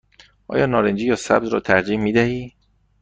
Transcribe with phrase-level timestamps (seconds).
[0.47, 2.53] آیا نارنجی یا سبز را ترجیح می دهی؟